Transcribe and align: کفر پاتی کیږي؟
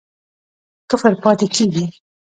کفر 0.91 1.13
پاتی 1.23 1.47
کیږي؟ 1.55 1.85